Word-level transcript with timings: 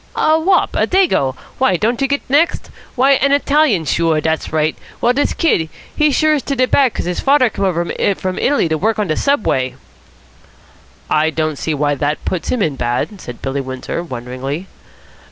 "A 0.15 0.39
wop. 0.39 0.75
A 0.75 0.87
Dago. 0.87 1.35
Why, 1.59 1.75
don't 1.77 2.01
you 2.01 2.07
get 2.07 2.27
next? 2.27 2.71
Why, 2.95 3.11
an 3.21 3.31
Italian. 3.31 3.85
Sure, 3.85 4.19
dat's 4.19 4.51
right. 4.51 4.75
Well, 4.99 5.13
dis 5.13 5.31
kid, 5.35 5.69
he 5.95 6.07
is 6.07 6.15
sure 6.15 6.39
to 6.39 6.55
de 6.55 6.65
bad, 6.65 6.95
'cos 6.95 7.05
his 7.05 7.19
father 7.19 7.51
come 7.51 7.65
over 7.65 7.85
from 8.15 8.39
Italy 8.39 8.67
to 8.69 8.79
work 8.79 8.97
on 8.97 9.05
de 9.05 9.15
Subway." 9.15 9.75
"I 11.07 11.29
don't 11.29 11.59
see 11.59 11.75
why 11.75 11.93
that 11.93 12.25
puts 12.25 12.49
him 12.49 12.63
in 12.63 12.77
bad," 12.77 13.21
said 13.21 13.43
Billy 13.43 13.61
Windsor 13.61 14.01
wonderingly. 14.01 14.65